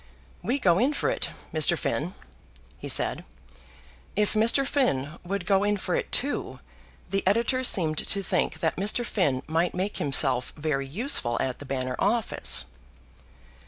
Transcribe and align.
"We 0.41 0.57
go 0.57 0.79
in 0.79 0.93
for 0.93 1.11
it, 1.11 1.29
Mr. 1.53 1.77
Finn," 1.77 2.15
he 2.79 2.87
said. 2.89 3.23
If 4.15 4.33
Mr. 4.33 4.65
Finn 4.67 5.19
would 5.23 5.45
go 5.45 5.63
in 5.63 5.77
for 5.77 5.93
it 5.93 6.11
too, 6.11 6.59
the 7.11 7.21
editor 7.27 7.63
seemed 7.63 7.99
to 7.99 8.23
think 8.23 8.61
that 8.61 8.77
Mr. 8.77 9.05
Finn 9.05 9.43
might 9.45 9.75
make 9.75 9.97
himself 9.97 10.53
very 10.57 10.87
useful 10.87 11.37
at 11.39 11.59
the 11.59 11.65
Banner 11.65 11.95
Office. 11.99 12.65